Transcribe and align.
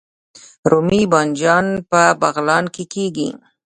رومي 0.71 1.01
بانجان 1.11 1.65
په 1.89 2.01
بغلان 2.21 2.65
کې 2.75 2.83
کیږي 2.93 3.29